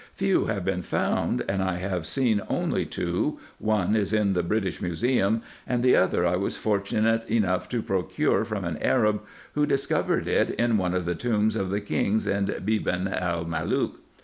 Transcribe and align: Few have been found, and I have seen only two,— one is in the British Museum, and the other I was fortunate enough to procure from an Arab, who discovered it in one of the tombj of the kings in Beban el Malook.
Few 0.15 0.45
have 0.45 0.65
been 0.65 0.81
found, 0.81 1.45
and 1.47 1.61
I 1.61 1.77
have 1.77 2.07
seen 2.07 2.41
only 2.49 2.87
two,— 2.87 3.37
one 3.59 3.95
is 3.95 4.13
in 4.13 4.33
the 4.33 4.41
British 4.41 4.81
Museum, 4.81 5.43
and 5.67 5.83
the 5.83 5.95
other 5.95 6.25
I 6.25 6.37
was 6.37 6.57
fortunate 6.57 7.23
enough 7.29 7.69
to 7.69 7.83
procure 7.83 8.43
from 8.43 8.65
an 8.65 8.77
Arab, 8.81 9.21
who 9.53 9.67
discovered 9.67 10.27
it 10.27 10.49
in 10.49 10.79
one 10.79 10.95
of 10.95 11.05
the 11.05 11.13
tombj 11.13 11.55
of 11.55 11.69
the 11.69 11.81
kings 11.81 12.25
in 12.25 12.47
Beban 12.47 13.13
el 13.15 13.45
Malook. 13.45 13.99